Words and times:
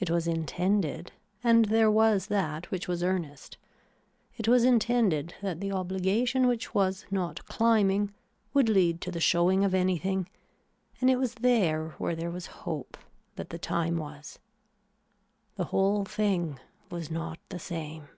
It 0.00 0.10
was 0.10 0.26
intended 0.26 1.12
and 1.44 1.66
there 1.66 1.88
was 1.88 2.26
that 2.26 2.72
which 2.72 2.88
was 2.88 3.04
earnest, 3.04 3.56
it 4.36 4.48
was 4.48 4.64
intended 4.64 5.36
that 5.42 5.60
the 5.60 5.70
obligation 5.70 6.48
which 6.48 6.74
was 6.74 7.06
not 7.08 7.46
climbing 7.46 8.12
would 8.52 8.68
lead 8.68 9.00
to 9.02 9.12
the 9.12 9.20
showing 9.20 9.64
of 9.64 9.72
anything 9.72 10.28
and 11.00 11.08
it 11.08 11.18
was 11.20 11.34
there 11.34 11.90
where 11.98 12.16
there 12.16 12.32
was 12.32 12.48
hope 12.66 12.96
that 13.36 13.50
the 13.50 13.58
time 13.60 13.96
was. 13.96 14.40
The 15.54 15.66
whole 15.66 16.04
thing 16.04 16.58
was 16.90 17.08
not 17.08 17.38
the 17.50 17.60
same. 17.60 18.08